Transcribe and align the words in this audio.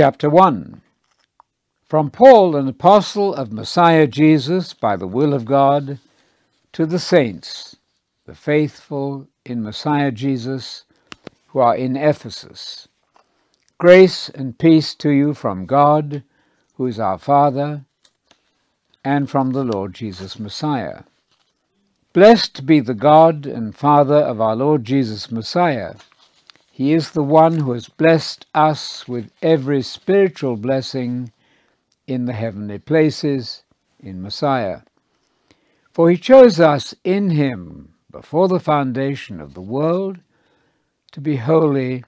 Chapter 0.00 0.30
1 0.30 0.80
From 1.84 2.08
Paul, 2.12 2.54
an 2.54 2.68
apostle 2.68 3.34
of 3.34 3.50
Messiah 3.50 4.06
Jesus, 4.06 4.72
by 4.72 4.94
the 4.94 5.08
will 5.08 5.34
of 5.34 5.44
God, 5.44 5.98
to 6.70 6.86
the 6.86 7.00
saints, 7.00 7.74
the 8.24 8.36
faithful 8.36 9.26
in 9.44 9.60
Messiah 9.60 10.12
Jesus, 10.12 10.84
who 11.48 11.58
are 11.58 11.74
in 11.74 11.96
Ephesus. 11.96 12.86
Grace 13.78 14.28
and 14.28 14.56
peace 14.56 14.94
to 14.94 15.10
you 15.10 15.34
from 15.34 15.66
God, 15.66 16.22
who 16.76 16.86
is 16.86 17.00
our 17.00 17.18
Father, 17.18 17.84
and 19.04 19.28
from 19.28 19.50
the 19.50 19.64
Lord 19.64 19.94
Jesus 19.94 20.38
Messiah. 20.38 21.02
Blessed 22.12 22.64
be 22.64 22.78
the 22.78 22.94
God 22.94 23.46
and 23.46 23.74
Father 23.74 24.18
of 24.18 24.40
our 24.40 24.54
Lord 24.54 24.84
Jesus 24.84 25.32
Messiah. 25.32 25.94
He 26.78 26.92
is 26.92 27.10
the 27.10 27.24
one 27.24 27.58
who 27.58 27.72
has 27.72 27.88
blessed 27.88 28.46
us 28.54 29.08
with 29.08 29.32
every 29.42 29.82
spiritual 29.82 30.56
blessing 30.56 31.32
in 32.06 32.26
the 32.26 32.32
heavenly 32.32 32.78
places 32.78 33.64
in 33.98 34.22
Messiah. 34.22 34.82
For 35.90 36.08
he 36.08 36.16
chose 36.16 36.60
us 36.60 36.94
in 37.02 37.30
him 37.30 37.94
before 38.12 38.46
the 38.46 38.60
foundation 38.60 39.40
of 39.40 39.54
the 39.54 39.60
world 39.60 40.20
to 41.10 41.20
be 41.20 41.34
holy 41.34 42.04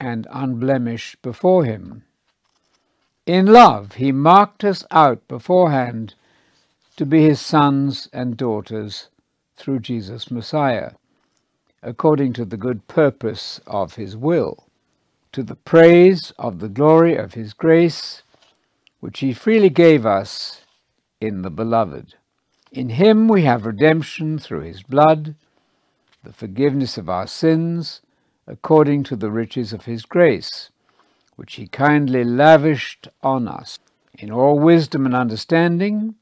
and 0.00 0.26
unblemished 0.30 1.20
before 1.20 1.66
him. 1.66 2.04
In 3.26 3.44
love, 3.44 3.96
he 3.96 4.10
marked 4.10 4.64
us 4.64 4.86
out 4.90 5.28
beforehand 5.28 6.14
to 6.96 7.04
be 7.04 7.24
his 7.24 7.42
sons 7.42 8.08
and 8.10 8.38
daughters 8.38 9.10
through 9.54 9.80
Jesus 9.80 10.30
Messiah 10.30 10.92
according 11.84 12.32
to 12.32 12.46
the 12.46 12.56
good 12.56 12.88
purpose 12.88 13.60
of 13.66 13.96
his 13.96 14.16
will, 14.16 14.64
to 15.32 15.42
the 15.42 15.54
praise 15.54 16.32
of 16.38 16.58
the 16.58 16.68
glory 16.68 17.14
of 17.14 17.34
his 17.34 17.52
grace, 17.52 18.22
which 19.00 19.20
he 19.20 19.34
freely 19.34 19.68
gave 19.68 20.06
us 20.06 20.62
in 21.20 21.42
the 21.42 21.50
Beloved. 21.50 22.14
In 22.72 22.88
him 22.88 23.28
we 23.28 23.42
have 23.42 23.66
redemption 23.66 24.38
through 24.38 24.62
his 24.62 24.82
blood, 24.82 25.34
the 26.24 26.32
forgiveness 26.32 26.96
of 26.96 27.10
our 27.10 27.26
sins, 27.26 28.00
according 28.46 29.04
to 29.04 29.16
the 29.16 29.30
riches 29.30 29.74
of 29.74 29.84
his 29.84 30.06
grace, 30.06 30.70
which 31.36 31.56
he 31.56 31.66
kindly 31.66 32.24
lavished 32.24 33.08
on 33.22 33.46
us. 33.46 33.78
In 34.18 34.30
all 34.30 34.58
wisdom 34.58 35.04
and 35.04 35.14
understanding, 35.14 36.14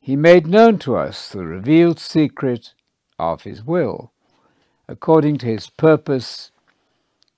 he 0.00 0.14
made 0.14 0.46
known 0.46 0.78
to 0.78 0.96
us 0.96 1.28
the 1.28 1.44
revealed 1.44 1.98
secret 1.98 2.72
of 3.18 3.42
his 3.42 3.64
will 3.64 4.12
according 4.92 5.38
to 5.38 5.46
his 5.46 5.70
purpose, 5.70 6.50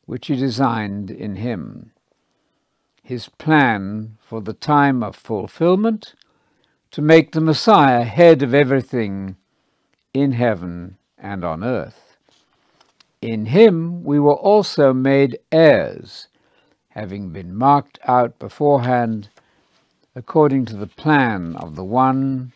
which 0.07 0.27
he 0.27 0.35
designed 0.35 1.09
in 1.09 1.37
him. 1.37 1.93
His 3.05 3.29
plan 3.29 4.19
for 4.21 4.41
the 4.41 4.53
time 4.53 5.05
of 5.05 5.15
fulfillment, 5.15 6.15
to 6.91 7.01
make 7.01 7.31
the 7.31 7.41
Messiah 7.41 8.03
head 8.03 8.43
of 8.43 8.55
everything 8.55 9.37
in 10.13 10.33
heaven 10.33 10.97
and 11.17 11.45
on 11.45 11.63
earth. 11.63 12.17
In 13.23 13.47
him 13.47 14.03
we 14.03 14.19
were 14.19 14.35
also 14.35 14.93
made 14.93 15.39
heirs, 15.53 16.27
having 16.89 17.31
been 17.31 17.55
marked 17.55 18.01
out 18.05 18.37
beforehand 18.41 19.29
according 20.17 20.65
to 20.67 20.77
the 20.77 20.89
plan 20.89 21.55
of 21.55 21.77
the 21.77 21.85
one 21.85 22.53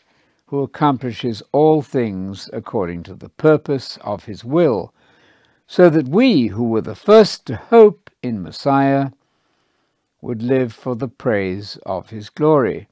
who 0.49 0.63
accomplishes 0.63 1.43
all 1.53 1.83
things 1.83 2.49
according 2.53 3.03
to 3.03 3.15
the 3.15 3.29
purpose 3.29 3.99
of 4.01 4.25
his 4.25 4.45
will, 4.45 4.93
so 5.67 5.91
that 5.91 6.09
we, 6.09 6.47
who 6.49 6.65
were 6.65 6.81
the 6.81 6.95
first 6.95 7.45
to 7.45 7.57
hope 7.57 8.11
in 8.23 8.43
Messiah, 8.43 9.11
would 10.23 10.43
live 10.43 10.73
for 10.73 10.97
the 10.97 11.09
praise 11.09 11.79
of 11.85 12.09
his 12.09 12.31
glory. 12.31 12.89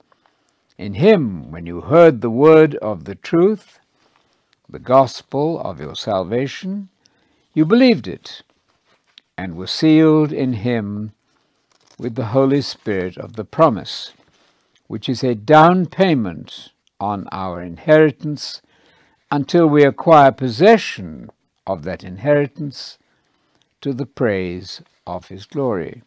In 0.77 0.95
him, 0.95 1.51
when 1.51 1.65
you 1.65 1.81
heard 1.81 2.21
the 2.21 2.31
word 2.31 2.75
of 2.77 3.05
the 3.05 3.15
truth, 3.15 3.79
the 4.69 4.79
gospel 4.79 5.59
of 5.61 5.81
your 5.81 5.97
salvation, 5.97 6.91
you 7.55 7.65
believed 7.65 8.07
it, 8.07 8.43
and 9.39 9.57
were 9.57 9.67
sealed 9.67 10.31
in 10.31 10.53
him 10.53 11.13
with 11.99 12.17
the 12.17 12.27
Holy 12.27 12.61
Spirit 12.61 13.17
of 13.17 13.37
the 13.37 13.45
promise, 13.45 14.13
which 14.89 15.09
is 15.09 15.25
a 15.25 15.35
down 15.35 15.87
payment 15.87 16.71
on 17.01 17.29
our 17.33 17.63
inheritance 17.63 18.63
until 19.31 19.67
we 19.67 19.85
acquire 19.85 20.33
possession 20.33 21.31
of 21.67 21.83
that 21.83 22.05
inheritance 22.05 22.99
to 23.81 23.93
the 23.93 24.07
praise 24.07 24.83
of 25.07 25.29
his 25.29 25.47
glory. 25.47 26.03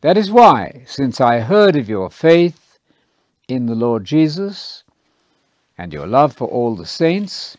That 0.00 0.16
is 0.16 0.30
why, 0.30 0.82
since 0.86 1.20
I 1.20 1.40
heard 1.40 1.76
of 1.76 1.88
your 1.88 2.10
faith 2.10 2.78
in 3.48 3.66
the 3.66 3.74
Lord 3.74 4.04
Jesus 4.04 4.84
and 5.78 5.92
your 5.92 6.06
love 6.06 6.34
for 6.34 6.48
all 6.48 6.74
the 6.74 6.86
saints, 6.86 7.56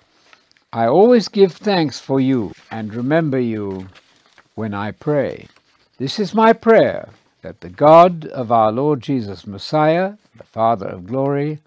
I 0.74 0.86
always 0.86 1.28
give 1.28 1.54
thanks 1.54 2.00
for 2.00 2.20
you 2.20 2.52
and 2.70 2.94
remember 2.94 3.40
you 3.40 3.88
when 4.56 4.74
I 4.74 4.92
pray. 4.92 5.48
This 5.98 6.20
is 6.20 6.34
my 6.34 6.54
prayer, 6.54 7.10
that 7.42 7.62
the 7.62 7.70
God 7.70 8.26
of 8.28 8.52
our 8.52 8.72
Lord 8.72 9.02
Jesus 9.02 9.48
Messiah, 9.48 10.14
the 10.36 10.44
Father 10.44 10.88
of 10.88 11.08
glory, 11.08 11.60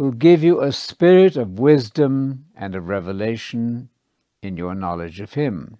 will 0.00 0.12
give 0.12 0.42
you 0.42 0.62
a 0.62 0.72
spirit 0.72 1.36
of 1.36 1.58
wisdom 1.58 2.46
and 2.56 2.74
of 2.74 2.88
revelation 2.88 3.90
in 4.42 4.56
your 4.56 4.74
knowledge 4.74 5.20
of 5.20 5.34
him. 5.34 5.76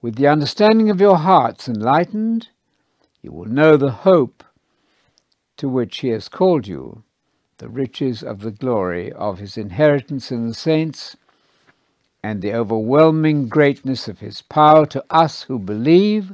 With 0.00 0.16
the 0.16 0.26
understanding 0.26 0.90
of 0.90 1.00
your 1.00 1.18
hearts 1.18 1.68
enlightened, 1.68 2.48
you 3.22 3.30
will 3.30 3.44
know 3.44 3.76
the 3.76 3.92
hope 3.92 4.42
to 5.56 5.68
which 5.68 6.00
he 6.00 6.08
has 6.08 6.28
called 6.28 6.66
you, 6.66 7.04
the 7.58 7.68
riches 7.68 8.24
of 8.24 8.40
the 8.40 8.50
glory 8.50 9.12
of 9.12 9.38
his 9.38 9.56
inheritance 9.56 10.32
in 10.32 10.48
the 10.48 10.54
saints, 10.54 11.16
and 12.24 12.42
the 12.42 12.52
overwhelming 12.52 13.46
greatness 13.46 14.08
of 14.08 14.18
his 14.18 14.42
power 14.42 14.84
to 14.86 15.04
us 15.10 15.42
who 15.42 15.60
believe, 15.60 16.32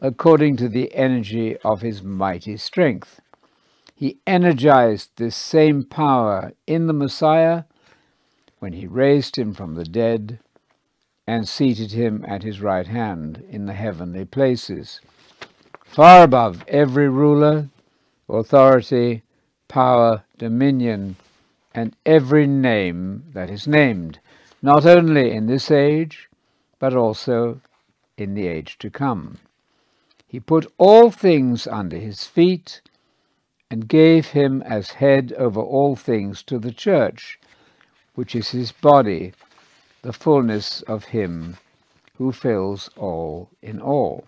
according 0.00 0.56
to 0.56 0.68
the 0.68 0.94
energy 0.94 1.56
of 1.64 1.80
his 1.80 2.00
mighty 2.00 2.56
strength 2.56 3.20
he 3.96 4.18
energized 4.26 5.08
this 5.16 5.34
same 5.34 5.82
power 5.82 6.52
in 6.66 6.86
the 6.86 6.92
Messiah 6.92 7.64
when 8.58 8.74
he 8.74 8.86
raised 8.86 9.36
him 9.36 9.54
from 9.54 9.74
the 9.74 9.84
dead 9.84 10.38
and 11.26 11.48
seated 11.48 11.92
him 11.92 12.22
at 12.28 12.42
his 12.42 12.60
right 12.60 12.86
hand 12.86 13.42
in 13.48 13.64
the 13.64 13.72
heavenly 13.72 14.26
places, 14.26 15.00
far 15.82 16.22
above 16.24 16.62
every 16.68 17.08
ruler, 17.08 17.70
authority, 18.28 19.22
power, 19.66 20.24
dominion, 20.36 21.16
and 21.74 21.96
every 22.04 22.46
name 22.46 23.24
that 23.32 23.48
is 23.48 23.66
named, 23.66 24.18
not 24.60 24.84
only 24.84 25.32
in 25.32 25.46
this 25.46 25.70
age, 25.70 26.28
but 26.78 26.94
also 26.94 27.62
in 28.18 28.34
the 28.34 28.46
age 28.46 28.76
to 28.78 28.90
come. 28.90 29.38
He 30.28 30.38
put 30.38 30.70
all 30.76 31.10
things 31.10 31.66
under 31.66 31.96
his 31.96 32.24
feet 32.24 32.82
and 33.70 33.88
gave 33.88 34.28
him 34.28 34.62
as 34.62 34.92
head 34.92 35.32
over 35.36 35.60
all 35.60 35.96
things 35.96 36.42
to 36.44 36.58
the 36.58 36.72
church, 36.72 37.38
which 38.14 38.34
is 38.34 38.50
his 38.50 38.72
body, 38.72 39.32
the 40.02 40.12
fullness 40.12 40.82
of 40.82 41.06
him 41.06 41.56
who 42.18 42.32
fills 42.32 42.88
all 42.96 43.48
in 43.62 43.80
all. 43.80 44.24